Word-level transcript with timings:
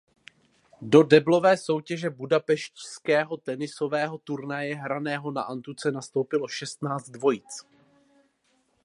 Do 0.81 1.03
deblové 1.03 1.57
soutěže 1.57 2.09
budapešťského 2.09 3.37
tenisového 3.37 4.17
turnaje 4.17 4.75
hraného 4.75 5.31
na 5.31 5.41
antuce 5.41 5.91
nastoupilo 5.91 6.47
šestnáct 6.47 7.09
dvojic. 7.09 7.65